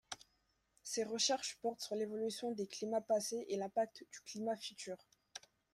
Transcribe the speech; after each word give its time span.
Ses 0.81 1.03
recherches 1.03 1.59
portent 1.61 1.81
sur 1.81 1.93
l'évolution 1.93 2.51
des 2.53 2.65
climats 2.65 3.01
passés 3.01 3.45
et 3.49 3.55
l'impact 3.57 3.99
du 4.11 4.19
climat 4.21 4.55
futur. 4.55 4.97